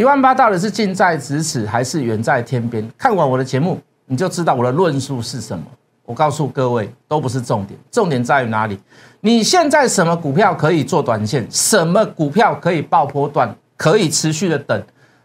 [0.00, 2.90] 一万八到底是近在咫尺还是远在天边？
[2.96, 5.62] 看完我的节目，你就知道我的论述是什么。
[6.06, 8.80] 我告诉各位，都不是重点，重点在于哪里？
[9.20, 11.46] 你现在什么股票可以做短线？
[11.50, 13.54] 什么股票可以爆破段？
[13.76, 14.82] 可以持续的等，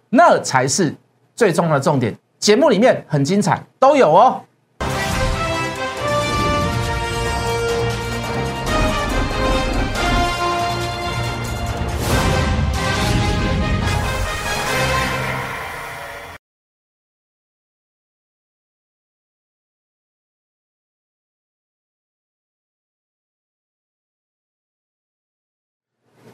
[0.09, 0.93] 那才是
[1.37, 2.13] 最重要的重点。
[2.37, 4.41] 节目里面很精彩，都有哦。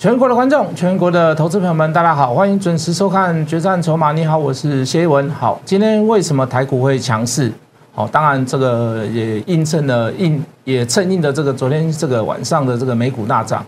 [0.01, 4.09] 全国的观众，全国的投资朋友们，大家好，欢迎准时收看《决战筹码》。
[4.13, 5.29] 你好，我是谢一文。
[5.29, 7.53] 好，今天为什么台股会强势？
[7.93, 13.63] 好，当然这个也印证了，印也衬印的这个昨天这个晚上的这个美股大涨。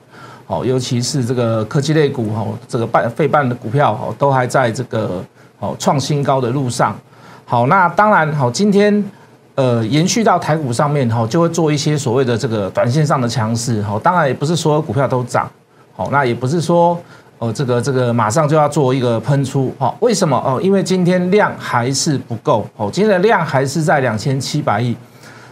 [0.48, 5.24] 好，尤其是这个科技类股，哈，这个半费半的股票，哈，都还在这个
[5.60, 6.96] 好创新高的路上。
[7.46, 9.06] 好，那当然，好，今天
[9.54, 13.84] 呃延续到台股上面，哈，就会做一些所谓的这个短线上的强势。
[13.84, 15.48] 好，当然也不是所有股票都涨。
[15.96, 17.00] 好，那也不是说，
[17.38, 20.36] 哦，这个这个马上就要做一个喷出，好，为什么？
[20.38, 24.96] 哦，因为今天量还是不够，哦，今天的量还是在两千七百亿，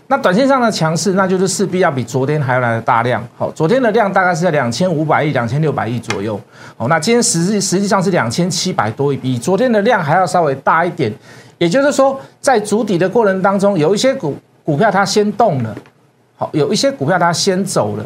[0.08, 6.42] 那短线上的强势，那就是势必要比昨天还要来的大量，好，昨天的量大概是在两千五百亿、两千六百亿左右，
[6.76, 11.14] 好，那今天实际实际上是两千七百多亿，比昨天的量还要稍微大一点，
[11.60, 15.76] 也就是说，在筑底的过程当中，有一些股股票它先动了，
[16.36, 18.04] 好，有一些股票它先走了。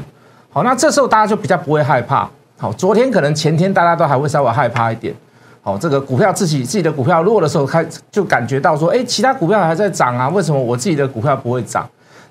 [0.55, 2.25] 好，那这时候大家就比较不会害怕。
[2.57, 5.13] 好，昨天可能前天大家都还会稍微害怕一点。
[5.61, 11.85] 好，这个股票自己自己的股票弱的时候，开就感觉到说，哎，其他股票还在涨啊，为什么我自己的股票不会涨？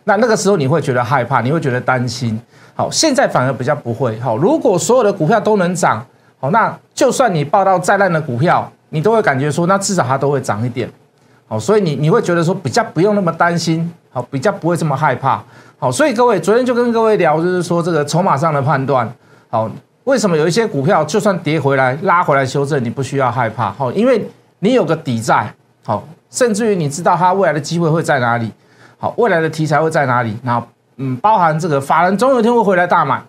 [0.05, 2.41] 那那个时候你会觉得害怕，你会觉得担心。
[2.75, 4.19] 好，现在反而比较不会。
[4.20, 6.03] 好，如果所有的股票都能涨，
[6.41, 10.91] 好，那就算你报到再烂的股票，你都会感觉说，那至少它都会涨一点。
[11.47, 13.92] 好，所以你你会觉得说比较不用那么担心。
[14.11, 15.44] 好，比较不会这么害怕。
[15.85, 19.06] 好，所以各位昨天就跟各位聊，就是说这个筹码上的判断。
[19.50, 19.71] 好，
[20.05, 23.71] 为什么有一些股票就算跌回来、拉回来修正，你不需要害怕？
[23.72, 24.27] 好，因为
[24.61, 25.47] 你有个底在。
[25.84, 28.50] 好，甚至于你知道它未来的机会会在哪里。
[28.97, 30.34] 好，未来的题材会在哪里？
[30.43, 33.23] 那嗯，包含这个法人总有一天会回来大买。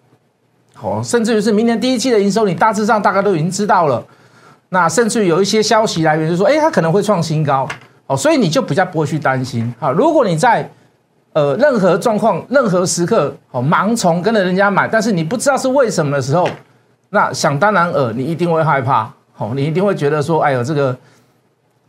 [0.76, 4.02] 好，甚至于是明年第一季的营收，你大致上大概都已经知道了。
[4.70, 7.68] 那甚至于有一些消息来源就说，哎，它可能会创新高。
[8.08, 9.76] 好，所以你就比较不会去担心。
[9.78, 10.66] 好，如果你在
[11.36, 16.48] 呃，任何状况、任何时刻，哦，盲从跟着人家买，但是你不知道是为什么的时候，
[17.10, 20.96] 那想当然尔，你一定会害怕，哦，你一定会觉得说，哎呦，这个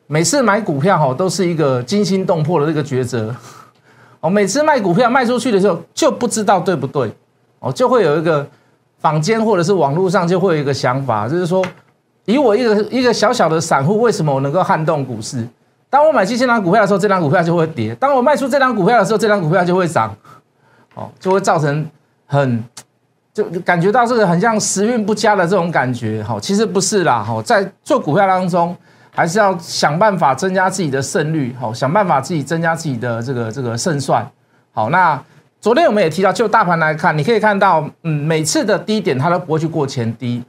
[0.08, 3.32] 每次买股票，哈，都是一个惊心动魄的这个抉择，
[4.18, 7.12] 哦，每次卖股票卖出去的时候，就不知道对不对，
[7.60, 8.44] 哦，就会有一个
[8.98, 11.64] 坊间或者是网络上就会有一个想法，就是说，
[12.24, 15.46] 以我一个一个小小的散户，为什么我能够撼动股市？
[15.96, 20.14] 当我买进这张股票的时候，这张股票就会跌；当我卖出这张股票的时候，这张股票就会涨。
[20.94, 21.86] 哦，就会造成
[22.26, 22.62] 很
[23.32, 26.22] 就感觉到这个很像时运不佳的这种感觉。
[26.22, 27.22] 好，其实不是啦。
[27.22, 28.76] 好，在做股票当中，
[29.10, 31.56] 还是要想办法增加自己的胜率。
[31.58, 34.22] 好，想办法自己增加自己的这个这个胜算。
[34.72, 35.18] 好，那
[35.62, 40.44] 昨天我们也提到，就大盘来看，你可以看到，嗯，每次的低点它都不会去过前低。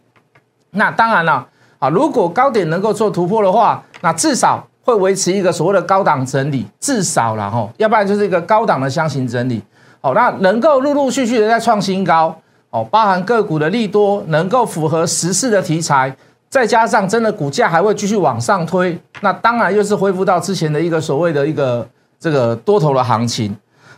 [0.72, 1.48] 那当然了，
[1.80, 4.68] 啊，如果高点能够做突破的话，那至少。
[4.88, 9.62] 会维持一个所谓的高档整理，至少了哈，要不然就是一个高档的箱型整理。
[10.00, 12.34] 好，那能够陆陆续续的在创新高，
[12.70, 16.16] 哦，包含个股的利多，能够符合时事的题材，
[16.50, 21.86] 再加上真的股价还会继续往上推，那当然又是恢复到之前的一个所谓的一个
[22.18, 23.54] 这个多头的行情。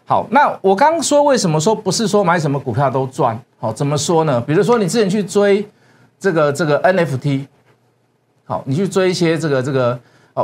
[0.05, 3.39] 好，那我刚刚说为什么说不是说买什么股票都赚？
[3.59, 4.41] 好，怎么说呢？
[4.41, 5.63] 比如说你之前去追
[6.19, 7.45] 这个这个 NFT，
[8.45, 9.99] 好，你去追一些这个这个。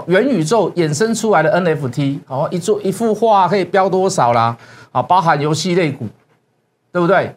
[0.08, 4.58] 元宇宙衍生出来的 NFT，好，一做一幅画可以标多少啦？
[4.92, 6.08] 啊，包含游戏类股，
[6.92, 7.36] 对不对？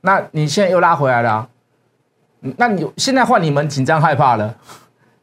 [0.00, 1.48] 那你现在又拉回来了，
[2.56, 4.54] 那你现在换你们紧张害怕了，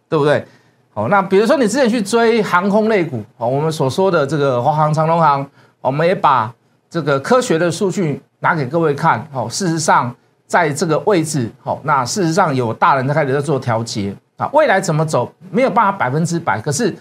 [0.08, 0.46] 对不对？
[0.94, 5.46] 好，那比如说你之前去追航空类股，好，我们所说的这个华航、长龙航，
[5.82, 6.54] 我们也把
[6.90, 10.16] 这个科学的数据拿给各位看，好，事实上
[10.46, 14.16] 在这个位置，好，那事实上有大人在开始在做调节。
[14.38, 16.94] 啊，未来怎么走没有办法百分之百，可是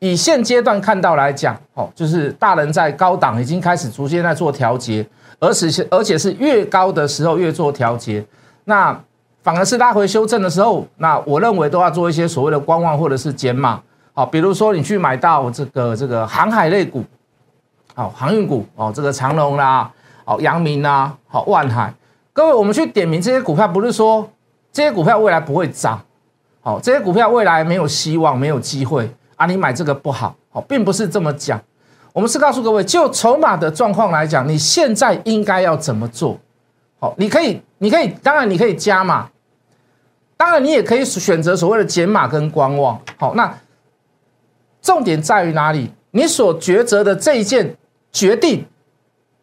[0.00, 5.06] 以现阶段看到来讲，哦，就是大人在高档已经开始逐渐在做调节，
[5.38, 8.24] 而且而且是越高的时候越做调节，
[8.64, 8.98] 那
[9.42, 13.80] 反而是拉回修正的时候，那我认为都要做一些所谓的观望或者是减码，
[14.12, 17.04] 好，比如说你去买到这个这个航海类股，
[17.94, 19.88] 好，航运股哦，这个长龙啦，
[20.24, 21.94] 好，阳明啦，好，万海，
[22.32, 24.28] 各位我们去点名这些股票，不是说
[24.72, 26.00] 这些股票未来不会涨。
[26.64, 31.60] 好，这些股票未来没有希望，没有机会啊，你买这个不好，好，并不是这么讲。
[32.12, 36.38] 我们是告诉各位，就筹码的状况来讲，你现在应该要怎么做？
[37.00, 39.28] 好，你可以，你可以，当然你可以加码，
[40.36, 43.00] 当然你也可以选择所谓的减码跟观望。
[43.16, 43.52] 好，那
[44.80, 45.90] 重点在于哪里？
[46.12, 47.76] 你所抉择的这一件
[48.12, 48.64] 决定，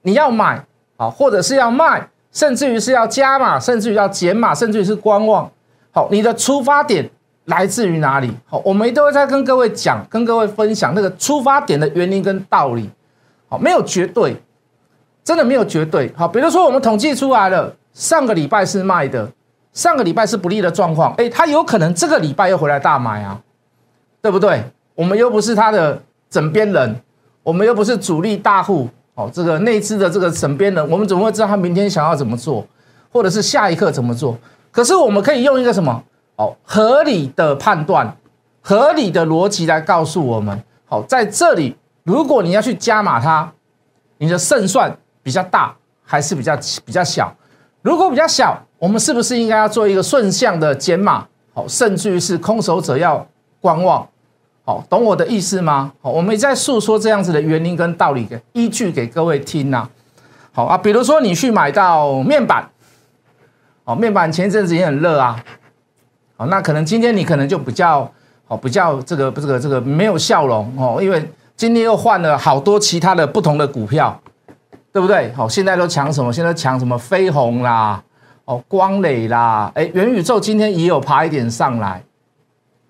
[0.03, 0.63] 你要买
[0.95, 5.51] 啊，或者是要卖，甚至于是要加码，甚至于要减码，甚至于是观望。
[5.91, 7.09] 好，你的出发点。
[7.45, 8.31] 来自于哪里？
[8.45, 12.87] 好，我们都会在跟各位讲，跟各位分享那个出发点的原因跟道理。
[13.47, 14.39] 好，没有绝对，
[15.23, 16.13] 真的没有绝对。
[16.15, 19.27] 好，比如说我们统计出来了，上个礼拜是卖的，
[19.73, 23.41] 上个礼拜是不利的状况，哎，他有可能这个礼拜又回来大买啊，
[24.21, 24.63] 对不对？
[24.93, 25.99] 我们又不是他的
[26.29, 27.01] 枕边人，
[27.41, 32.63] 我们又不是主力大户，哦，这个内资的这个枕边人，我们怎么会知道他明天想要怎么做，
[33.11, 34.37] 或者是下一刻怎么做？
[34.71, 36.03] 可是我们可以用一个什么？
[36.35, 38.15] 好，合理的判断，
[38.61, 40.63] 合理的逻辑来告诉我们。
[40.85, 43.51] 好，在这里，如果你要去加码它，
[44.17, 47.35] 你的胜算比较大还是比较比较小？
[47.81, 51.25] 如果比较小，我们是不是应该要做一个顺向的减码？
[51.53, 53.27] 好，甚至于是空手者要
[53.59, 54.07] 观望。
[54.63, 55.91] 好，懂我的意思吗？
[56.01, 59.89] 好，我们在诉说这样子的原因跟道理给依据给各位听呐。
[60.51, 62.69] 好啊，比如说你去买到面板，
[63.89, 65.43] 好，面板前一阵子也很热啊。
[66.37, 68.07] 哦，那可能今天你可能就比较
[68.47, 71.27] 哦，比较这个这个这个没有笑容哦，因为
[71.57, 74.21] 今天又换了好多其他的不同的股票，
[74.93, 75.33] 对不对？
[75.33, 76.31] 好，现在都抢什么？
[76.31, 77.99] 现在抢什么飞鸿啦，
[78.45, 82.03] 哦，光磊啦，哎，元宇宙今天也有爬一点上来，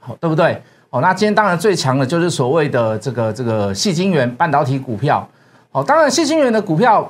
[0.02, 0.62] 好，对不对？
[0.90, 5.26] 哦，那今天当然最强的就是所谓的这个这个细晶圆半导体股票，
[5.72, 7.10] 哦，当然细晶圆的股票。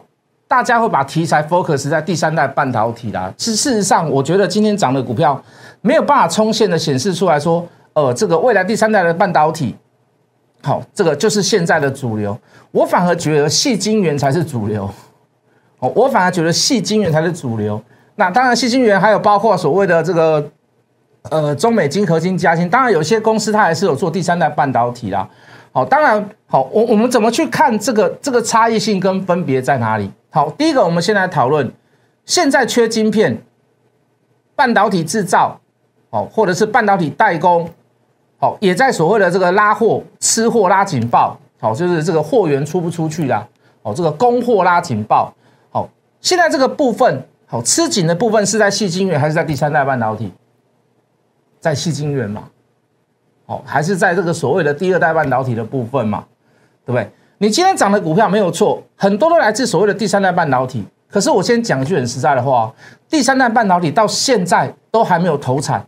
[0.50, 3.32] 大家会把题材 focus 在第三代半导体啦。
[3.38, 5.40] 是事实上，我觉得今天涨的股票
[5.82, 7.64] 没有办法冲线的显示出来说，
[7.94, 9.76] 呃，这个未来第三代的半导体，
[10.64, 12.36] 好，这个就是现在的主流。
[12.72, 14.90] 我反而觉得细晶圆才是主流。
[15.78, 17.80] 哦，我反而觉得细晶圆才是主流。
[18.16, 20.44] 那当然，细晶圆还有包括所谓的这个，
[21.30, 22.68] 呃，中美金、合金、嘉金。
[22.68, 25.30] 当然，有些公司它还是有做第三代半导体啦。
[25.72, 30.12] 好，当然，好，我我们怎么去看这个这个差异性跟分别在哪里？
[30.32, 31.72] 好，第一个，我们先来讨论，
[32.26, 33.42] 现在缺晶片，
[34.56, 35.60] 半导体制造，
[36.10, 37.70] 哦，或者是半导体代工，
[38.40, 43.48] 好，也在所谓的这个拉货、吃货拉警报，好，就是这个货源出不出去啦，
[43.84, 45.34] 哦，这个供货拉警报，
[45.72, 45.88] 好，
[46.20, 50.32] 现在这个部分，好，吃紧的部分是在细晶圆还是在第三代半导体？
[51.60, 52.44] 在细晶圆嘛，
[53.50, 56.24] 哦，还是在这个所谓的第二代半导体的部分嘛，
[56.86, 57.10] 对不对？
[57.40, 60.86] 你今天涨的股票没有错，很多都来自所谓的第三代半导体。
[61.10, 62.72] 可是我先讲一句很实在的话，
[63.10, 65.84] 第三代半导体到现在都还没有投产，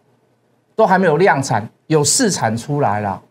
[0.75, 3.21] 都还没有量产，有试产出来了。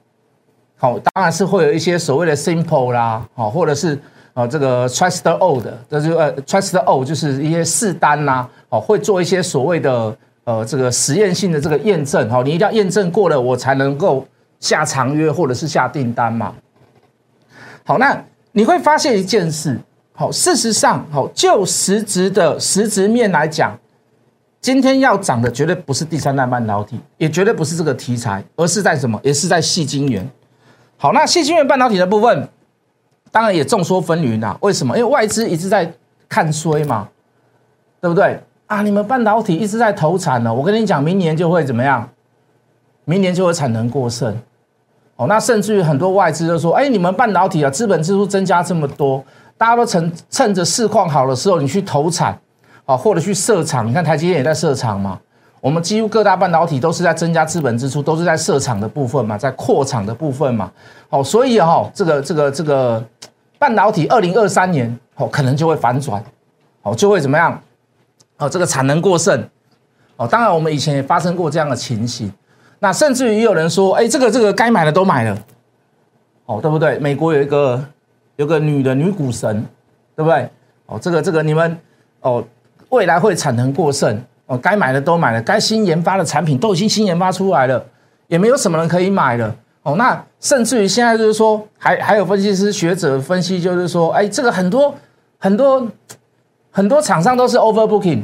[0.76, 3.98] 好，当然是会有一些所谓的 simple 啦，好，或者是
[4.34, 10.16] 呃这个 trust old，这就呃 trust old 就是一些试单啦，好，会做一些所谓的
[10.50, 14.26] 呃这个实验性的这个验证，好，你一定要验证过了，我才能够
[14.58, 16.52] 下长约或者是下订单嘛。
[17.84, 18.20] 好，那
[18.50, 19.78] 你会发现一件事，
[20.12, 23.78] 好，事实上，好，就实质的实质面来讲，
[24.60, 29.20] 今天要涨的绝对不是第三代半导体，也绝对不是这个题材，而是在什么？
[29.22, 30.28] 也是在细晶圆。
[30.96, 32.48] 好，那细晶圆半导体的部分，
[33.30, 34.58] 当然也众说纷纭啊。
[34.62, 34.98] 为什么？
[34.98, 35.92] 因为外资一直在
[36.28, 37.08] 看衰嘛，
[38.00, 38.42] 对不对？
[38.70, 42.08] 啊，你们半导体一直在投产呢，我跟你讲，明年就会怎么样？
[43.04, 44.32] 明年就会产能过剩。
[45.16, 49.24] 哦，那甚至于很多外资都说，哎，你们半导体啊，资本支出增加这么多，
[49.58, 52.38] 大家都趁趁着市况好的时候，你去投产，
[52.84, 53.84] 啊，或者去设厂。
[53.84, 55.18] 你看台积电也在设厂嘛，
[55.60, 60.70] 我们几乎各大半导体都是在增加资本支出，都是在设厂的部分嘛，在扩厂的部分嘛。
[61.08, 63.04] 哦，所以哈，这个这个这个
[63.58, 66.22] 半导体二零二三年哦，可能就会反转，
[66.82, 67.60] 哦，就会怎么样？
[68.40, 69.48] 哦，这个产能过剩。
[70.16, 72.30] 哦，当然我们以前也发生过这样的情形。
[72.80, 75.38] 那甚至于有人说，哎，这个这个该买的都买了，
[76.46, 76.98] 哦，对不对？
[76.98, 77.82] 美国有一个
[78.36, 79.64] 有个女的女股神，
[80.16, 80.48] 对不对？
[80.86, 81.78] 哦，这个这个你们
[82.20, 82.42] 哦，
[82.88, 87.84] 未来会产能过剩，哦，该买的都买了，该新研发的产品都已经新研发出来了，
[88.28, 94.94] 也没有什么人可以买了，哦，那甚至于现在就是说，还还有分析师学者分析，就是说，哎，这个很多
[95.38, 95.86] 很多
[96.70, 98.22] 很多厂商都是 overbooking，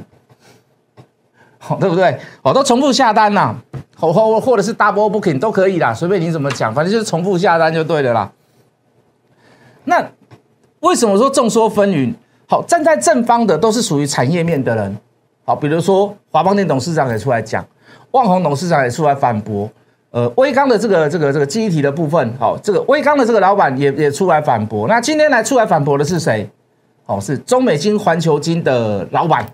[1.59, 2.19] 好，对不对？
[2.43, 3.57] 哦，都重复下单呐。
[3.99, 8.31] 或或或者是 double booking 都可以啦，随便你怎么讲，反正就是重复下单就对了啦。
[9.85, 10.07] 那
[10.81, 12.13] 为什么说众说纷纭？
[12.47, 14.95] 好，站在正方的都是属于产业面的人，
[15.47, 17.65] 好，比如说华邦电董事长也出来讲，
[18.11, 19.67] 万宏董事长也出来反驳。
[20.11, 24.87] 呃，威刚的这个这个这个记忆体的部分，好，这个威刚的这个老板也也出来反驳。
[24.87, 26.47] 那今天来出来反驳的是谁？
[27.07, 29.47] 哦，是中美金环球金的老板。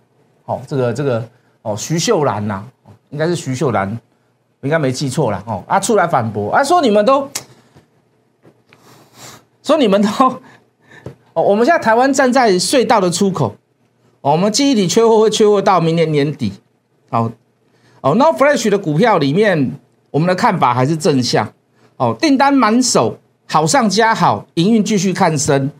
[0.46, 1.26] 哦，这个这个
[1.62, 2.64] 哦，徐秀兰呐，
[3.10, 3.98] 应该是徐秀兰，
[4.62, 5.42] 应该没记错了。
[5.46, 7.28] 哦，啊，出来反驳，啊，说你们都，
[9.62, 10.08] 说你们都，
[11.34, 13.54] 哦，我们现在台湾站在隧道的出口，
[14.20, 16.52] 哦，我们记忆体缺货会缺货到明年年底。
[17.10, 17.30] 好，
[18.00, 19.78] 哦，No Flash 的股票里面。
[20.12, 21.50] 我们的看法还是正向，
[21.96, 23.16] 哦，订单满手，
[23.46, 25.70] 好上加好，营运继续看升，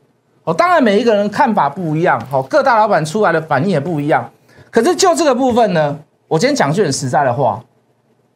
[0.44, 4.30] 哦，当然每一个人看法不一样，哦，各大老板出来的反应也不一样，
[4.70, 7.62] 可是就这个部分呢，我今天讲句很实在的话，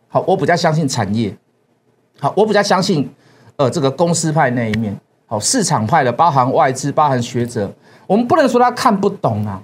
[0.08, 1.34] 好，我比较相信产业，
[2.20, 3.10] 好，我比较相信，
[3.56, 4.96] 呃，这个公司派那一面，
[5.26, 7.70] 好，市场派的，包含外资，包含学者，
[8.06, 9.62] 我们不能说他看不懂啊，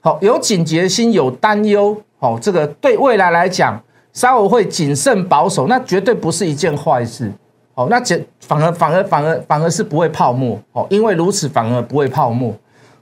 [0.00, 3.80] 好，有警觉心，有担忧，好，这个对未来来讲。
[4.12, 7.32] 稍微会谨慎保守，那绝对不是一件坏事。
[7.80, 10.58] 哦，那简反而反而反而反而是不会泡沫。
[10.72, 12.52] 哦，因为如此反而不会泡沫。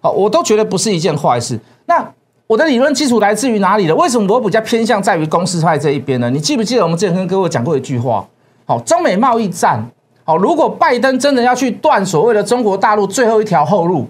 [0.01, 1.59] 好，我都觉得不是一件坏事。
[1.87, 2.09] 那
[2.47, 3.95] 我的理论基础来自于哪里呢？
[3.97, 6.31] 为什么我比较偏向在于公司派这一边呢？
[6.31, 8.25] 你记不记得我们之前跟各位讲过一句话？
[8.67, 9.85] 好，中美贸易战。
[10.23, 14.07] 好，如果拜登真的要去断所谓的中国大陆最后一条后路，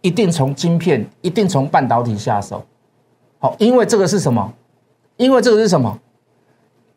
[0.00, 2.64] 一定从晶片，一定从半导体下手。
[3.38, 4.50] 好，因为这个是什么？
[5.18, 5.98] 因为这个是什么？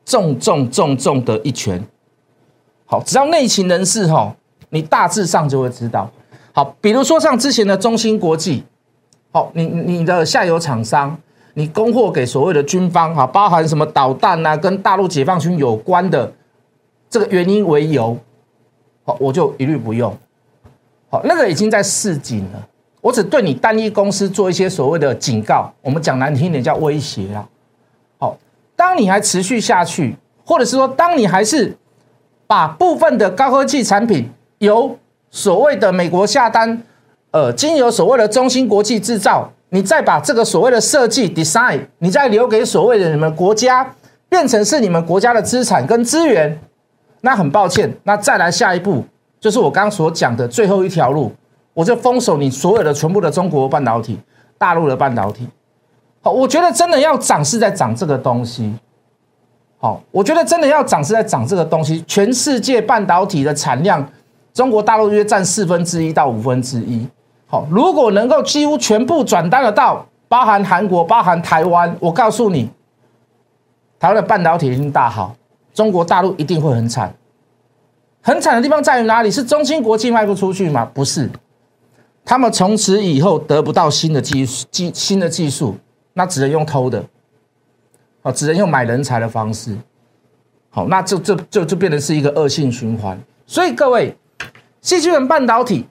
[0.05, 1.84] 重重重重的一拳。
[2.85, 4.35] 好，只要内情人士哈，
[4.69, 6.09] 你大致上就会知道。
[6.53, 8.63] 好，比如说像之前的中芯国际，
[9.31, 11.17] 好，你你的下游厂商，
[11.55, 16.31] 你供货给所谓的军方，哈，包含什么导弹啊，跟大陆解放军有关的
[17.09, 18.17] 这个原因为由，
[19.03, 20.15] 好，我就一律不用。
[21.09, 22.67] 好，那个已经在示警了。
[23.01, 27.47] 我只对你单一公司做一些所谓的警告，我们讲难听点叫威胁啦。
[28.77, 31.73] 当你还持续下去，或者是说，当你还是
[32.47, 34.97] 把部分的高科技产品由
[35.31, 36.81] 所谓的美国下单，
[37.31, 43.93] 呃，经由所谓的中芯国际制造，你再把这个所谓的设计 design，你再留给所谓的你们国家，
[44.29, 46.59] 变成是你们国家的资产跟资源，
[47.21, 49.03] 那很抱歉，那再来下一步，
[49.39, 51.31] 就是我刚所讲的最后一条路，
[51.73, 54.19] 我就封锁你所有的全部的中国半导体、
[54.57, 55.47] 大陆的半导体。
[56.21, 58.73] 好，我觉得真的要涨是在涨这个东西。
[59.85, 62.03] 好，我觉得真的要涨是在涨这个东西。
[62.07, 64.03] 全世界半导体的产量，
[64.51, 67.07] 中国大陆约占四分之一到五分之一。
[67.45, 72.67] 好，如果能够几乎全部转单得到，包含韩国、包含台湾，我告诉你，
[73.99, 75.35] 台湾的半导体一定大好，
[75.71, 77.13] 中国大陆一定会很惨。
[78.23, 79.29] 很惨的地方在于哪里？
[79.29, 80.89] 是中芯国际卖不出去吗？
[80.95, 81.29] 不是，
[82.25, 85.75] 他们从此以后得不到新的技技新的技术。
[86.17, 87.03] 那只能用偷的，
[88.25, 89.77] 哦，只能用买人才的方式，
[90.72, 93.15] 好，那就这就就变成是一个恶性循环。
[93.46, 94.17] 所以各位，
[94.82, 95.86] 细晶圆半导体，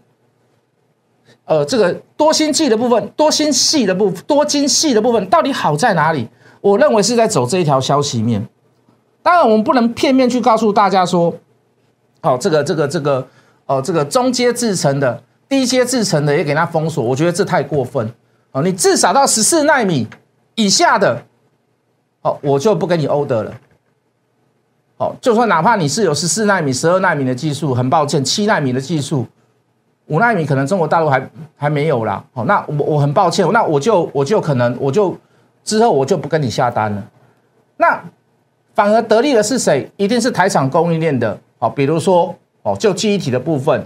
[1.44, 6.28] 呃，这个多芯细的部分，多芯细的部多晶细的部分到底好在哪里？
[6.60, 8.44] 我认为是在走这一条消息面。
[9.22, 11.32] 当然，我们不能片面去告诉大家说，
[12.22, 13.24] 哦，这个这个这个，
[13.66, 18.12] 哦，这个中阶制成的、低阶制成的也给它封锁，我觉得这太过分。
[18.50, 20.08] 哦，你至少到十四纳米
[20.56, 21.24] 以下的，
[22.24, 23.54] 哦，我就不给你 order 了。
[24.98, 29.26] 好，就算哪怕你是有十四纳米、十二纳米的技术，很抱歉，七纳米的技术，
[30.06, 32.24] 五纳米可能中国大陆还还没有啦。
[32.32, 35.16] 好，那我我很抱歉，那我就我就可能我就
[35.62, 37.04] 之后我就不跟你下单了。
[37.76, 38.02] 那
[38.74, 39.90] 反而得利的是谁？
[39.96, 41.38] 一定是台厂供应链的。
[41.58, 43.84] 好，比如说哦，就记忆体的部分，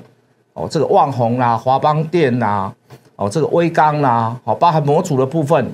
[0.52, 2.72] 哦，这个旺宏啦、华邦电啦。
[3.16, 5.68] 哦，这个微钢啦，好，包含模组的部分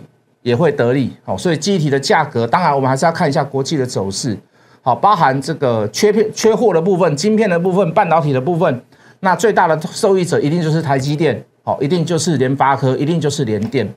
[0.44, 4.38] 也会得利，好，所以机体的价格，当然我们还是要看一下国际的走势，
[4.82, 8.82] 好，包含这个缺片、缺货的部分、晶片的部分、半导体的部分，
[9.20, 13.90] 那最大的受益者一定就是台积电，好，一定就是联发科，一定就是联电，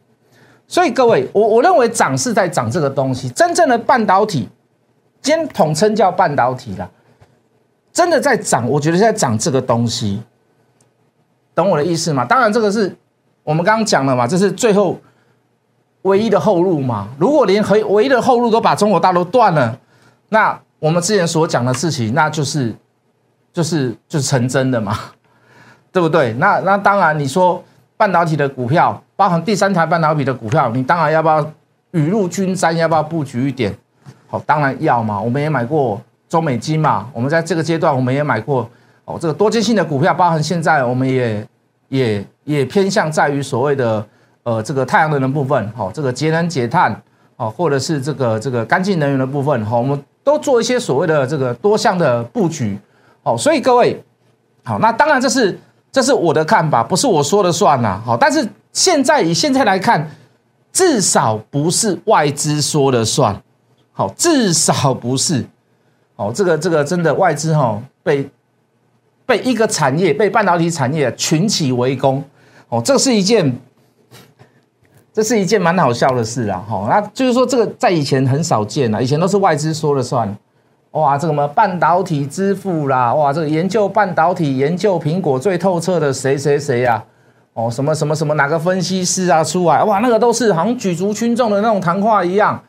[0.68, 4.48] 所以各位，我我认为涨是在涨这个东西，真正的半导体，
[5.22, 6.90] 今天统称叫半导体啦，
[7.92, 10.22] 真的在涨，我觉得在涨这个东西，
[11.54, 12.24] 懂我的意思吗？
[12.24, 12.96] 当然这个是。
[13.44, 15.00] 我们刚刚讲了嘛，这是最后
[16.08, 17.08] 唯一的后路嘛。
[17.20, 19.78] 如果连唯唯一的后路都把中国大陆断了，
[20.30, 22.74] 那我们之前所讲的事情，那就是
[23.54, 24.98] 就是就是成真的嘛，
[25.92, 26.34] 对不对？
[26.40, 27.64] 那那当然，你说
[27.96, 31.46] 半导体的股票，包含第三台半导体的股票，你当然要不要
[31.92, 33.76] 雨露均沾，要不要布局一点？
[34.28, 35.22] 好，当然要嘛。
[35.22, 38.70] 我们也买过中美金嘛，我们在这个阶段我们也买过
[39.06, 41.46] 哦，这个多晶性的股票，包含现在我们也。
[41.90, 44.06] 也也偏向在于所谓的
[44.48, 47.02] 呃这个太阳能的部分，好，这个节能减碳，
[47.36, 52.80] 哦，或者是这个这个干净能源的部分，好，我们都做一些所谓的这个多项的布局，
[53.24, 54.02] 好，所以各位，
[54.64, 55.60] 好，那当然这是
[55.92, 60.10] 这是我的看法，不是我说了算呐，好，但是现在以现在来看，
[60.72, 63.38] 至少不是外资说了算，
[63.92, 65.46] 好，至少不是，
[66.16, 68.30] 哦，这个这个真的外资哈被
[69.26, 72.24] 被一个产业被半导体产业群起围攻，
[72.70, 73.54] 哦，这是一件。
[75.18, 80.32] 这是一件蛮好笑的事啊，哈，那就是说这个在以前很少见啊，以前都是外资说了算，
[80.92, 87.04] 哇，这个什么半导体之父啦，哇，这个研究半导体、研究苹果最透彻的谁谁谁呀，
[87.54, 92.62] 哦，什么什么什么哪个分析师啊出来，哇，那个都是好像举足轻重的那种谈话一样，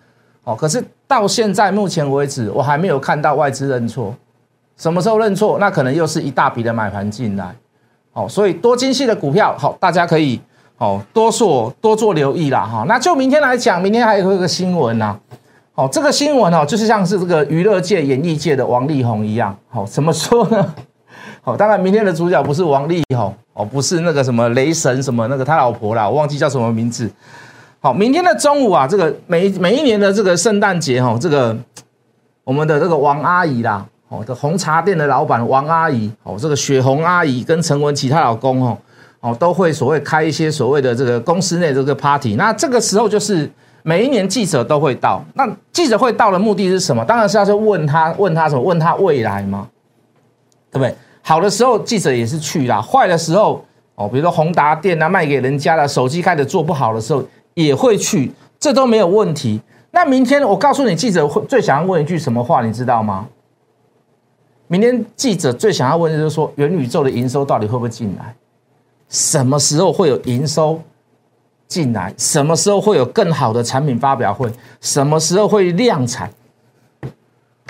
[0.44, 4.14] 哦，可是到现在目前为止，我还没有看到外资认错，
[4.78, 5.58] 什么时候认错？
[5.58, 7.54] 那可能又是一大笔的买盘进来，
[8.14, 10.40] 哦，所以多精细的股票，好，大家可以。
[10.78, 12.84] 哦，多做多做留意啦，哈。
[12.86, 15.18] 那就明天来讲，明天还有一个新闻呐。
[15.74, 19.56] 哦，这个新闻哦，就是像是这个娱乐界、演艺界的王力宏一样。
[19.68, 20.74] 好，怎么说呢？
[21.42, 27.08] 好， 当然明天的主角不是王力宏，哦，不是那个什么雷神什么那个他老婆啦，我忘记叫什么名字。
[27.80, 31.56] 好，明天的中午啊，这个每每一年的这个圣诞节哈，这个
[32.42, 38.76] 我们的这个王阿姨啦，哦，的红茶店的老板王阿姨，哦，这个雪红阿姨跟陈文琪她老公哦。
[39.20, 43.50] 哦，都会所谓开一些所谓的这个公司内这个 party，那这个时候就是
[43.82, 45.24] 每一年记者都会到。
[45.34, 47.04] 那记者会到的目的是什么？
[47.04, 48.62] 当然是要去问他，问他什么？
[48.62, 49.68] 问他未来嘛，
[50.70, 50.94] 对不对？
[51.22, 53.64] 好的时候记者也是去啦，坏的时候
[53.96, 57.22] 哦，比如说宏达电啊卖给人家了手机开始做不好的时候
[57.54, 59.60] 也会去，这都没有问题。
[59.90, 63.26] 那明天我告诉你，记者会最想要问一句什么话，你知道吗？
[64.68, 68.34] 明天记者最想要问的就是说，元宇宙的营收到底会不会进来？
[69.08, 70.80] 什么时候会有营收
[71.66, 72.12] 进来？
[72.16, 74.50] 什么时候会有更好的产品发表会？
[74.80, 76.30] 什么时候会量产？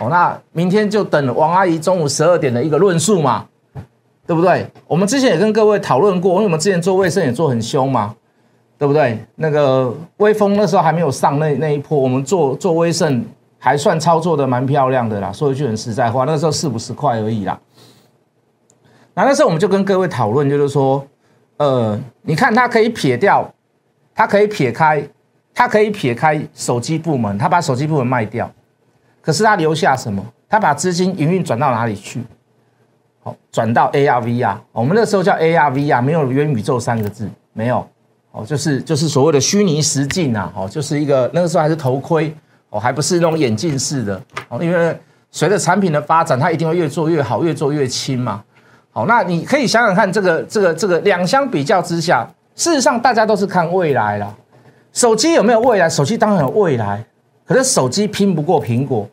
[0.00, 3.46] 哦，那明天就等王阿姨中午十二点的一个论述嘛，
[4.26, 4.66] 对不对？
[4.86, 8.14] 我们之前也跟各位讨论过，因为我们之前做卫生也做很凶嘛，
[8.76, 9.18] 对不对？
[9.34, 13.24] 那个微风那时候还没有上那那一波，我们做做微盛
[13.58, 15.32] 还算操作的蛮漂亮的啦。
[15.32, 17.58] 说一句很实在话，那时候四五十块而已啦。
[19.14, 21.06] 那那时候我们就跟各位讨论，就是说。
[21.58, 23.52] 呃，你看，他可以撇掉，
[24.14, 25.02] 他可以撇开，
[25.52, 28.50] 他可以撇开手机部门，他把手机部门卖掉，
[29.20, 30.24] 可是他留下什么？
[30.48, 32.22] 他把资金营运转到哪里去？
[33.20, 37.86] 好，转到 ARVR，，我们那时候叫 ARVR，，没有元宇宙三个字，没有，
[38.30, 42.32] 哦，就是就是所谓的虚拟实境啊，哦，就是一个那个时候还是头盔，
[42.70, 44.96] 哦，还不是那种眼镜式的，哦，因为
[45.32, 48.44] 随着产品的发展，它一定会越做越好，越做越轻嘛。
[48.90, 54.36] 好，那你可以想想看，这个、这个、这个两相比较之下，事实上大家都是看未来了。
[54.92, 55.88] 手机有没有未来？
[55.88, 57.04] 手机当然有未来，
[57.46, 59.08] 可是手机拼不过苹果，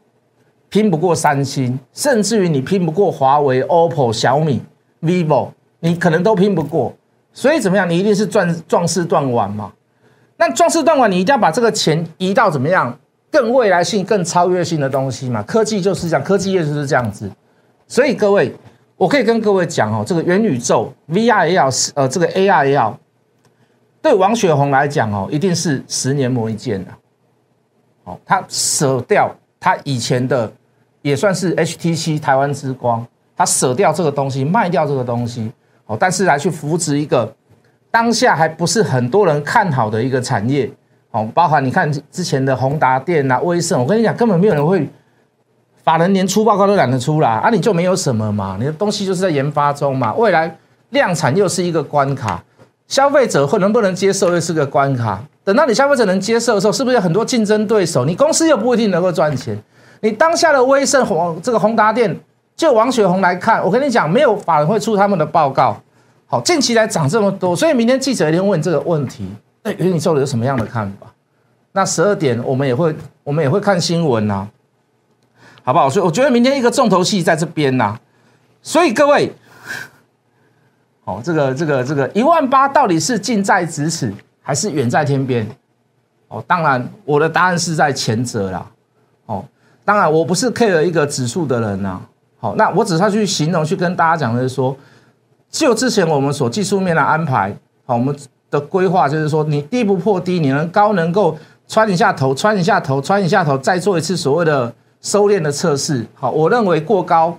[0.70, 4.60] 拼不过三星，甚至于你拼不过华为、OPPO、小米、
[5.04, 5.50] vivo，
[5.82, 6.92] 你可能都拼不过。
[7.32, 7.88] 所以怎么样？
[7.88, 9.72] 你一定是壮壮士断腕嘛。
[10.38, 12.98] 那壮士断腕，你一定要把这个钱移到怎么样
[13.30, 15.44] 更未来性、更超越性的东西嘛。
[15.44, 17.30] 科技就是这样，科技业就是这样子。
[17.88, 18.56] 所以各位。
[18.98, 22.94] 我可以跟各位讲哦，这个元宇宙 VRL 是呃，这个 ARL
[24.02, 26.92] 对王雪红来讲哦，一定是十年磨一剑的。
[28.06, 30.50] 好，他舍掉他以前的
[31.02, 33.06] 也算是 HTC 台湾之光，
[33.36, 35.52] 他舍掉这个东西，卖掉这个东西，
[35.88, 37.36] 哦，但是来去扶持一个
[37.92, 40.72] 当下还不是很多人看好的一个产业，
[41.12, 44.88] 哦，包含你看之前的宏达电啊、威盛，我跟你讲，根本没有人会。
[45.86, 48.58] 法人连出报告都懒得出来啊，你就没有什么嘛？
[48.60, 50.58] 你的东西就是在研发中嘛，未来
[50.90, 52.44] 量产又是一个关卡，
[52.88, 55.24] 消费者会能不能接受又是个关卡。
[55.44, 58.04] 等到你消费者能接受的时候，是不是有很多竞争对手？
[58.04, 59.56] 你公司又不一定能够赚钱。
[60.02, 62.20] 你当下的威盛宏这个宏达电，
[62.56, 65.78] 就王雪红来看，我跟你讲，没有法人会出他们的报告。
[66.26, 69.24] 好，近期来涨这么多，所以明天记者一定问这个问题：
[69.62, 71.06] 对元宇宙有什么样的看法？
[71.74, 74.48] 那十二点我们也会，我们也会看新闻呐。
[75.66, 75.90] 好不好？
[75.90, 77.98] 所以我觉得明天一个重头戏在这边呐。
[78.62, 79.34] 所以各位，
[81.06, 85.48] 哦，这个这个这个一万八到底是近在咫尺还是远在天边？
[86.28, 88.72] 哦，当然我的答案是在前者啦。
[89.26, 89.44] 哦，
[89.84, 92.00] 当然我不是 care 一个指数的人呐。
[92.40, 94.78] 好，那我只是要去形容去跟大家讲的是说，
[95.50, 97.52] 就之前我们所技术面的安排，
[97.88, 98.16] 好，我们
[98.52, 101.36] 的规划就是说，你低不破低，你能高能够
[101.68, 104.72] 穿一下头，穿一下头，穿一下头，再做一次所谓的。
[105.06, 107.38] 收敛的测试，好，我认为过高，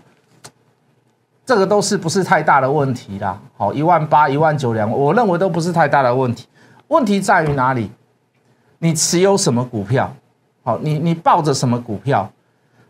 [1.44, 3.36] 这个都是不是太大的问题啦。
[3.56, 6.46] 好，一万八、一万九两，我认为都不是太大的问题。
[6.86, 7.90] 问题在于哪里？
[8.78, 10.14] 你持有什么股票？
[10.62, 12.30] 好，你你抱着什么股票？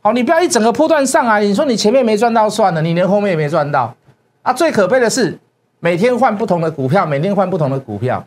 [0.03, 3.95] 好，你不要一整个波段上来，你说你前面没赚到算了，你连后面也没赚到
[4.43, 4.53] 啊！
[4.53, 5.39] 最可悲的是
[5.81, 8.23] 每天换不同的股票，每天换不同的股票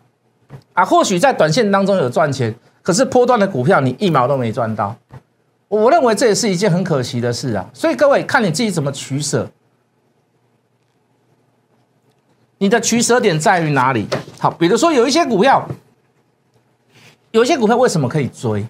[0.72, 0.84] 啊！
[0.84, 4.96] 或许在短线当中有赚钱，可是波段的股票你一毛都没赚到。
[5.70, 7.64] 我认为这也是一件很可惜的事啊！
[7.72, 9.48] 所以各位看你自己怎么取舍，
[12.58, 14.08] 你的取舍点在于哪里？
[14.40, 15.64] 好，比如说有一些股票，
[17.30, 18.66] 有一些股票为什么可以追？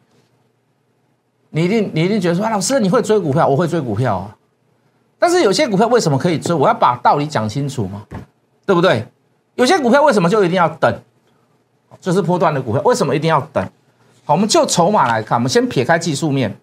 [1.49, 4.37] 你一定你一定觉得说啊，老师你会追股票，我会追股票啊。
[5.19, 6.55] 但是有些股票为什么可以追？
[6.55, 8.07] 我要把道理讲清楚嘛，
[8.67, 9.07] 对不对？
[9.55, 11.03] 有些股票为什么就一定要等？
[11.99, 13.65] 就是波段的股票，为什么一定要等？
[14.27, 16.55] 好，我们就筹码来看，我们先撇开技术面。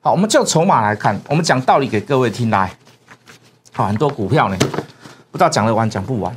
[0.00, 2.70] 好，我们就筹码来看，我们讲道理给各位听来。
[3.72, 4.56] 好，很多股票呢，
[5.30, 6.34] 不知道讲得完讲不完。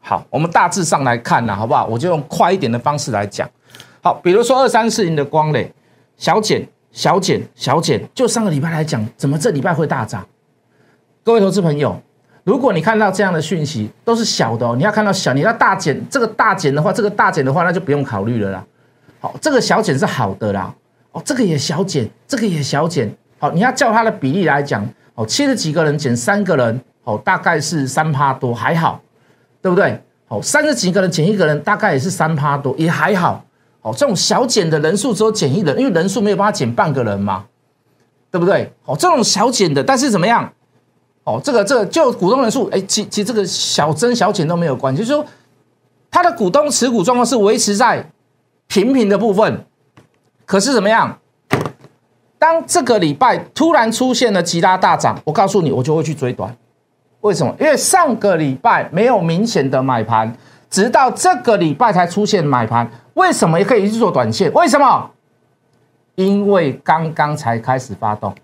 [0.00, 1.86] 好，我们大致上来看呢，好不好？
[1.86, 3.48] 我就用快一点的方式来讲。
[4.02, 5.72] 好，比如说二三四零的光磊，
[6.16, 6.66] 小减。
[6.94, 10.24] 小减小减，就上个礼拜来讲，怎么这礼拜会大涨？
[11.24, 12.00] 各位投资朋友，
[12.44, 14.76] 如果你看到这样的讯息，都是小的哦。
[14.76, 18.64] 你要看到小，你要大减，这个大减的话，这个大减的话，那就不用考虑了啦。
[19.18, 20.72] 好，这个小减是好的啦。
[21.14, 23.08] 哦，这个也小减，这个也小减。
[23.38, 29.00] 好，你要叫它的比例来讲，哦，七十几个人减三个人，哦，大概是三趴多，还好，
[29.62, 30.02] 对不对？
[30.26, 33.44] 哦，三十几个人减一个人，大概也是三趴多，也还好。
[33.82, 37.44] 哦，这种小减的人数只有减一人，因为人数没有办法减半个人嘛，
[38.32, 38.72] 对不对？
[38.84, 40.52] 哦，这种小减的，但是怎么样？
[41.22, 45.24] 哦，这个这个就股东人数，哎，其其实这个小增小减都没有关系，就是说，
[46.10, 48.10] 他的股东持股状况是维持在
[48.66, 49.64] 平平的部分。
[50.44, 51.18] 可是怎么样？
[52.38, 56.54] 当这个礼拜突然出现了极大大涨，我告诉你，我就会去追短。
[57.20, 57.54] 为什么？
[57.58, 60.36] 因为上个礼拜没有明显的买盘，
[60.68, 62.90] 直到这个礼拜才出现买盘。
[63.14, 64.52] 为什么也可以去做短线？
[64.52, 65.10] 为什么？
[66.16, 68.34] 因为刚刚才开始发动，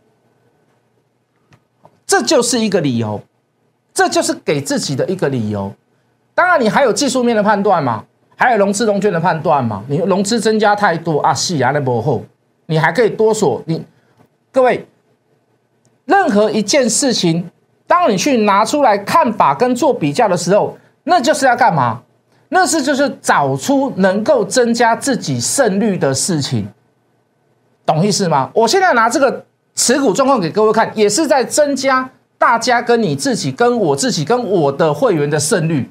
[2.07, 3.21] 这就是一个理由，
[3.93, 5.73] 这就是给自己的一个理由。
[6.35, 8.05] 当然，你还有技术面的判断嘛，
[8.40, 9.85] 还有融资融券的判断嘛。
[9.87, 12.24] 你融资增加太多啊，细牙的薄厚，
[12.64, 13.85] 你还可以多锁你。
[14.50, 14.87] 各位，
[16.07, 17.50] 任何一件事情，
[17.87, 22.00] 当你去拿出来看法跟做比较的时候，那就是要干嘛？
[22.48, 26.66] 那是就是找出能够增加自己胜率的事情，
[27.85, 28.50] 懂意思吗？
[28.55, 35.90] 我现在拿这个持股状况给各位看，也是在增加大家跟你自己、跟我自己、跟我的会员的胜率。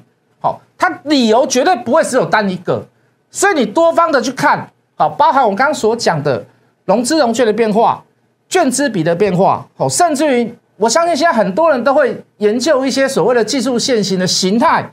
[0.80, 2.82] 它理由绝对不会只有单一个，
[3.30, 4.66] 所以你多方的去看，
[4.96, 6.42] 好，包含我刚刚所讲的
[6.86, 8.02] 融资融券的变化、
[8.48, 14.90] 券资比的变化，好，甚至于我相信现在很多人都会研究一些所谓的技术线型的形态。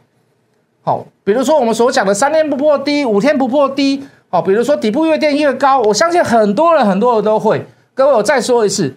[0.84, 7.65] 好，比如说我们所讲的三天不破低，五天不破低，好，比如说底部越垫越高，我相信很多人很多人都会。
[7.93, 8.93] 各位，我再说一次，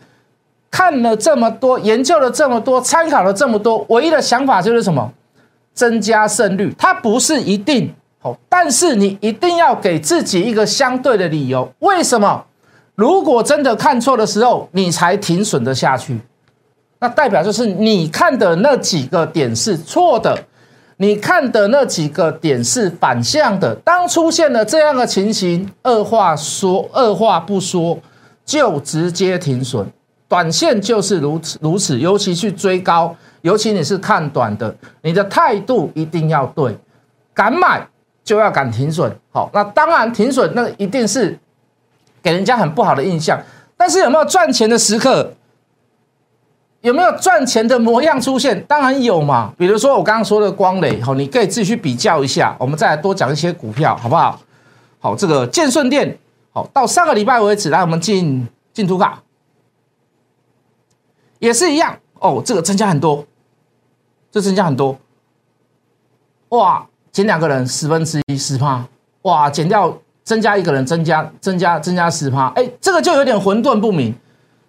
[0.73, 5.13] 看了这么多，研究了这么多，参考了这么多，唯一的想法就是什么？
[5.75, 11.73] 增加胜率，它不是一定好，但是你一定要给自己一个相对的理由。
[11.79, 12.45] 为什么？
[12.95, 16.21] 如果真的看错的时候，你才停损的下去，
[16.99, 20.39] 那代表就是你看的那几个点是错的。
[20.99, 27.99] 你看的那几个点是反向的，当出现了这样的情形，二话说二话不说
[28.45, 29.91] 就直接停损，
[30.29, 36.77] 短线就是如此如此，尤其去追高，尤其你是看短的，你的态度一定要对，
[37.33, 37.87] 敢买
[38.23, 39.11] 就要敢停损。
[39.33, 41.39] 好，那当然停损那一定是
[42.23, 43.41] 给人家很不好的印象，
[43.77, 45.33] 但是有没有赚钱的时刻？
[46.83, 48.59] 有没有赚钱的模样出现？
[48.65, 49.53] 当然有嘛。
[49.59, 52.57] 比如说我刚刚说的光磊，好，你可以自己去比较一下。
[52.59, 54.41] 我们再来多讲一些股票，好不好？
[54.99, 56.19] 好，这个建顺店，
[56.53, 59.23] 好，到上个礼拜为止，来我们进进图卡，
[61.39, 62.43] 也是一样哦。
[62.43, 63.27] 这个增加很多，
[64.31, 64.97] 这增加很多，
[66.51, 68.85] 哇，减两个人十分之一十趴，
[69.23, 74.15] 哇，减掉增加一个人增加增加增加十趴，哎，这个就有点混沌不明。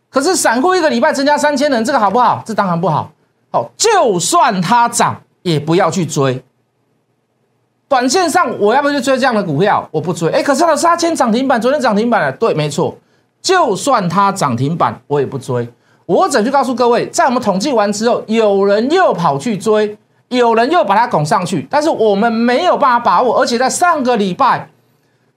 [0.09, 2.43] 可是散户一个礼拜增加三千人，这个好不好？
[2.45, 3.11] 这当然不好。
[3.51, 6.43] 好，就算它涨，也不要去追。
[7.87, 9.87] 短线上我要不要去追这样的股票？
[9.91, 10.29] 我不追。
[10.31, 12.31] 哎，可是老师，它今天涨停板，昨天涨停板了。
[12.31, 12.97] 对，没错。
[13.41, 15.67] 就算它涨停板，我也不追。
[16.11, 19.97] 我只去告诉各位，在我们统计完之后，有人又跑去追，
[20.27, 23.39] 有人又把它拱上去，但是我们没有办法把握。
[23.39, 24.69] 而且在上个礼拜，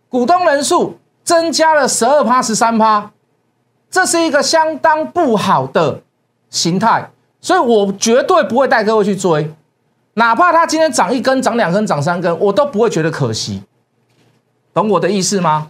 [0.08, 3.12] 股东人数增加了十二趴、十三趴。
[3.88, 6.00] 这是一个相当不好的
[6.50, 7.10] 形态，
[7.40, 9.54] 所以我绝对不会带各位去追，
[10.14, 13.62] 哪怕它今天涨一根、涨两根、涨三根，我都不会觉得可惜，
[14.72, 15.68] 懂我的意思吗？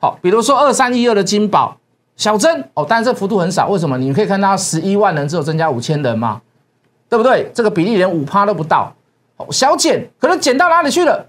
[0.00, 1.76] 好，比如说二三一二的金宝
[2.16, 3.98] 小增哦，但是这幅度很少，为什么？
[3.98, 6.40] 你可以看到十一万人只有增加五千人嘛，
[7.08, 7.50] 对不对？
[7.54, 8.92] 这个比例连五趴都不到，
[9.50, 11.26] 小减可能减到哪里去了？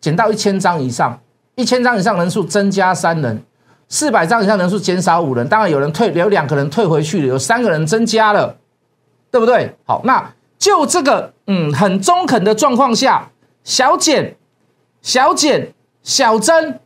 [0.00, 1.18] 减到一千张以上，
[1.54, 3.42] 一千张以上人数增加三人，
[3.88, 8.56] 四百张以上人数减少五人，当然有人退，有两个人退回去了，有三个人增加了，
[9.30, 9.74] 对不对？
[9.84, 13.30] 好，那就这个嗯很中肯的状况下，
[13.64, 14.36] 小减、
[15.02, 16.78] 小减、小增。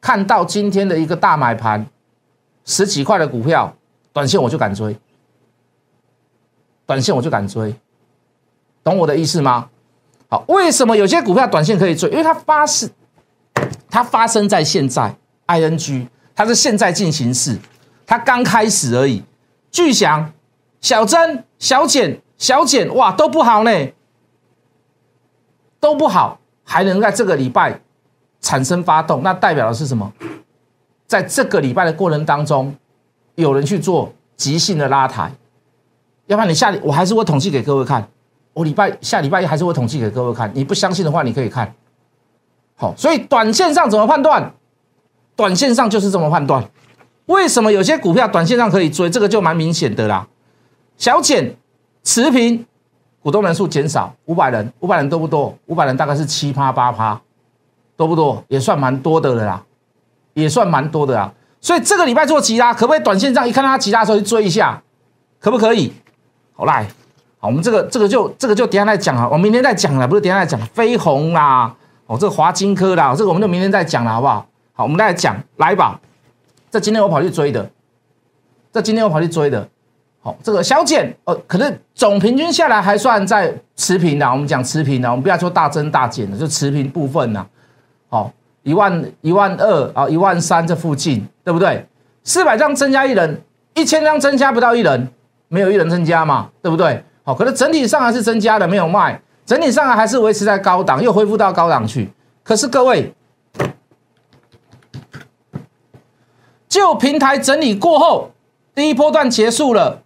[0.00, 1.86] 看到今天的一个大买盘，
[2.64, 3.74] 十几块的股票，
[4.12, 4.96] 短线我就敢追，
[6.86, 7.74] 短线我就敢追，
[8.84, 9.68] 懂我的意思吗？
[10.28, 12.10] 好，为什么有些股票短线可以追？
[12.10, 12.90] 因为它发生，
[13.90, 15.14] 它发生在现在
[15.46, 17.58] ，ing，它是现在进行式，
[18.06, 19.22] 它刚开始而已。
[19.70, 20.32] 巨响、
[20.80, 23.70] 小增、小减、小减，哇，都不好呢，
[25.80, 27.80] 都不好，还能在这个礼拜。
[28.44, 30.12] 产生发动，那代表的是什么？
[31.12, 32.74] 在这个礼拜的过程当中，
[33.34, 35.30] 有人去做即兴的拉抬，
[36.24, 38.08] 要不然你下礼我还是会统计给各位看，
[38.54, 40.50] 我礼拜下礼拜一还是会统计给各位看。
[40.54, 41.70] 你不相信的话，你可以看。
[42.76, 44.54] 好，所以短线上怎么判断？
[45.36, 46.66] 短线上就是这么判断。
[47.26, 49.10] 为什么有些股票短线上可以追？
[49.10, 50.26] 这个就蛮明显的啦。
[50.96, 51.54] 小减
[52.02, 52.64] 持平，
[53.22, 55.54] 股东人数减少五百人，五百人多不多？
[55.66, 57.20] 五百人大概是七趴八趴。
[57.98, 58.42] 多不多？
[58.48, 59.62] 也算蛮多的了啦，
[60.34, 61.32] 也算蛮多的啊。
[61.60, 64.82] 所以这个礼拜做急拉，可不可以短线上一看到它急拉的时候去追一下？
[65.38, 65.92] 可不可以？
[66.54, 66.86] 好来，
[67.38, 70.60] 好，我们这个这个就这个就等下再讲啊，我明天再讲了，不是等下再讲。
[70.68, 71.74] 飞鸿啦，
[72.06, 74.46] 哦，这个华金科啦，这个我们就明天再讲了，好不好？
[74.72, 76.00] 好，我们再讲，来吧。
[76.70, 77.68] 这今天我跑去追的，
[78.72, 79.68] 这今天我跑去追的，
[80.20, 84.30] 好，这个小减，呃，可是总平均下来还算在持平的。
[84.30, 87.46] 我们讲持平的，我们不要说大增大减的，就持平部分呢。
[88.08, 88.32] 好，
[88.62, 91.86] 一万一万二啊，一万三这附近，对不对？
[92.24, 93.42] 四百张增加一人，
[93.74, 95.08] 一千张增加不到一人，
[95.48, 97.02] 没有一人增加嘛，对不对？
[97.24, 102.10] 好，可是整体上还是增加的，没有卖，整体上还是维持在高档，又恢复到高档去。
[102.44, 103.12] 可是各位，
[106.68, 108.30] 就平台整理过后，
[108.74, 110.02] 第一波段结束了，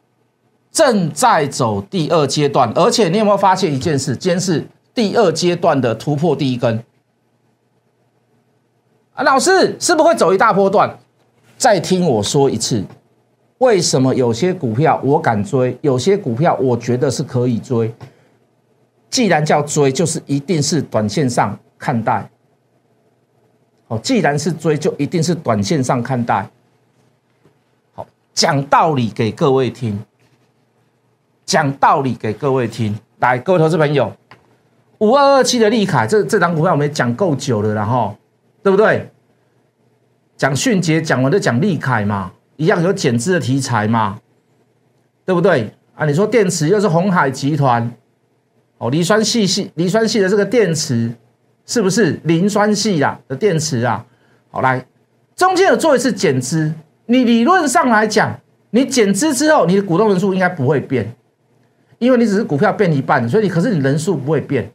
[0.72, 4.16] 正在走第二阶段，而且你有没有发现一件事？
[4.16, 6.82] 今天是第二阶段的突破第一根。
[9.16, 10.94] 啊，老师是不是会走一大波段？
[11.56, 12.84] 再听我说一次，
[13.58, 17.92] 为什么有些股票我敢追，有些股票我觉得是可以追？
[19.08, 22.28] 既然叫追，就是一定是短线上看待。
[23.88, 26.46] 好，既然是追，就一定是短线上看待。
[27.94, 29.98] 好，讲道理给各位听，
[31.46, 32.94] 讲道理给各位听。
[33.20, 34.12] 来，各位投资朋友，
[34.98, 38.14] 五二二七的利凯，这这张股票我们讲够久了，然后。
[38.66, 39.08] 对不对？
[40.36, 44.18] 讲迅捷讲完就讲利凯嘛，一样有减资的题材嘛，
[45.24, 46.04] 对不对啊？
[46.04, 47.88] 你说电池又是红海集团
[48.78, 51.14] 哦，磷酸系系磷酸系的这个电池
[51.64, 54.04] 是不是磷酸系呀的电池啊？
[54.50, 54.84] 好来，
[55.36, 56.74] 中间有做一次减资，
[57.04, 58.36] 你理论上来讲，
[58.70, 61.14] 你减资之后，你的股东人数应该不会变，
[62.00, 64.68] 因为你只是股票变一半，所以你可是你人数不会变，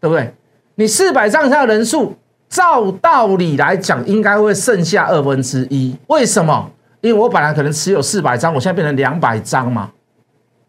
[0.00, 0.34] 对不对？
[0.74, 2.16] 你四百张以上的人数。
[2.50, 5.96] 照道理来讲，应该会剩下二分之一。
[6.08, 6.68] 为什么？
[7.00, 9.88] 因为我本来可能持有四百张，我现在变成两百张嘛。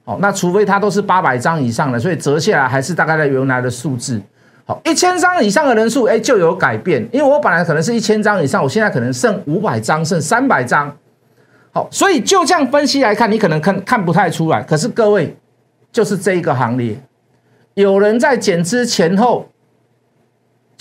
[0.05, 4.21] 好，那除非它都是八百张以上的，所以折下来还是大概在原来的数字。
[4.63, 7.05] 好，一千张以上的人数，哎，就有改变。
[7.11, 10.95] 因为我本来可能是一千张以上，我现在可能剩五百张，剩三百张。
[11.71, 14.61] 好，所以就这样分析来看，你可能看看不太出来。
[14.61, 15.35] 可是各位，
[15.91, 16.95] 就是这一个行列，
[17.73, 19.47] 有人在减资前后。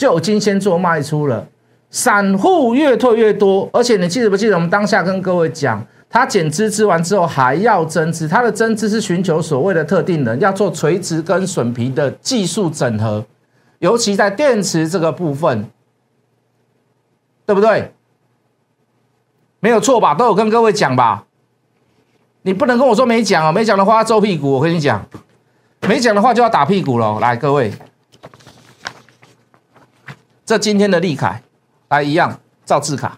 [0.00, 1.46] 就已经先做卖出了，
[1.90, 13.22] 散户越退越多，而且你记得不记得我们当下跟各位讲，它减资资完之后还要增资，它的增资是寻求所谓的特定人要做垂直跟损皮的技术整合，
[13.80, 15.66] 尤其在电池这个部分，
[17.44, 17.92] 对不对？
[19.60, 20.14] 没有错吧？
[20.14, 21.26] 都有跟各位讲吧？
[22.40, 25.04] 你不能跟我说没讲哦，没讲的话要揍屁股，我跟你讲，
[25.86, 27.20] 没讲的话就要打屁股了。
[27.20, 27.70] 来，各位。
[30.50, 31.40] 这今天的利凯，
[31.90, 33.16] 来一样照字卡。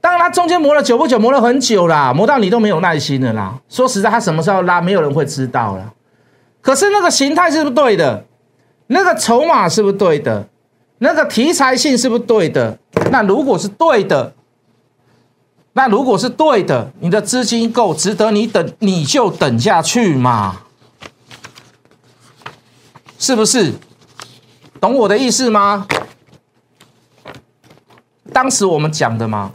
[0.00, 3.60] 当然，它中间磨了久不久，磨了很久啦，磨到你都没有耐心了啦。
[3.68, 5.94] 说实在，它什么时候拉，没有人会知道了。
[6.60, 8.24] 可是那个形态是不是对的？
[8.88, 10.48] 那个筹码是不是对的？
[10.98, 12.76] 那个题材性是不是对的？
[13.12, 14.34] 那如果是对的，
[15.74, 20.62] 那如果是对的，你的资金够，值得你等，你就等下去嘛。
[23.20, 23.74] 是不是？
[24.80, 25.86] 懂我的意思吗？
[28.32, 29.52] 当时我们讲的嘛，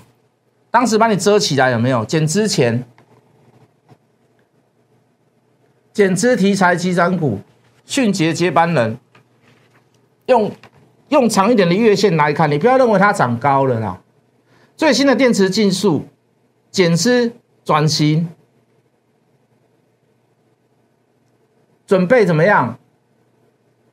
[0.69, 2.05] 当时把你遮起来有没有？
[2.05, 2.87] 减之前，
[5.91, 7.39] 减资题材基涨股，
[7.85, 8.99] 迅捷接班人，
[10.27, 10.51] 用
[11.09, 13.99] 用长一点的月线来看，你不要认为它涨高了啦。
[14.77, 16.05] 最新的电池技术，
[16.69, 18.29] 减资转型，
[21.87, 22.77] 准备怎么样？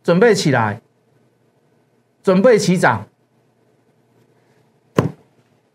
[0.02, 0.80] 准备起来，
[2.22, 3.06] 准备起涨。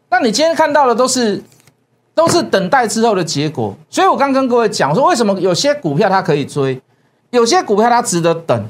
[0.10, 1.44] 那你今天看到的都是
[2.14, 6.82] 都是等待之后的结果，所以我刚跟各位讲说，为什么有些股票它可以追，
[7.30, 8.70] 有些股票它值得等，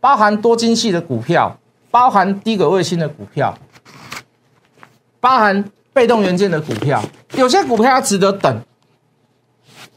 [0.00, 1.58] 包含多晶系的股票，
[1.90, 3.56] 包含低轨卫星的股票，
[5.20, 7.02] 包含被动元件的股票，
[7.34, 8.60] 有些股票它值得等，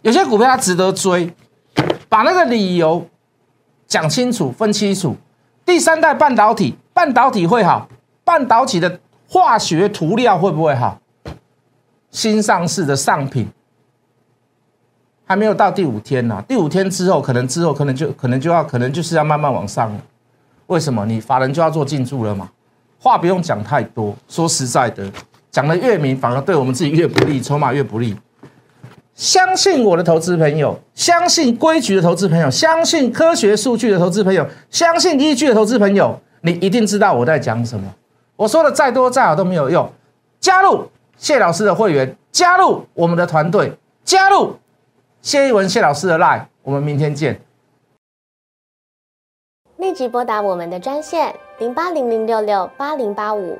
[0.04, 1.34] 有些股票它值得追，
[2.08, 3.06] 把那个理由
[3.92, 5.18] 讲清楚、分清楚。
[5.66, 7.90] 第三代半导体，半导体会好，
[8.24, 9.00] 半导体的。
[9.28, 11.00] 化学涂料会不会好？
[12.10, 13.48] 新上市的上品
[15.26, 20.02] 还没有到第五天呢，第五天之后，可能之后可能就可能就要可能就是要慢慢往上了。
[20.68, 21.06] 为什么？
[21.06, 22.50] 你法人就要做进驻了嘛？
[22.98, 25.10] 话不用讲太多，说实在的，
[25.50, 28.16] 讲的越明，反而对我们自己越不利，筹码越不利。
[29.22, 37.94] 相信我的投资朋友，相信规矩的投资朋友，相信科学数据的投资朋友，相信依据的投资朋友，你一定知道我在讲什么。
[38.36, 39.88] 我说的再多再好都没有用，
[40.40, 43.72] 加入谢老师的会员，加入我们的团队，
[44.04, 44.56] 加入。
[45.22, 47.40] 谢一文谢老师的 line，我们明天见。
[49.78, 53.60] 立即拨打我们的专线零八零零六六八零八五。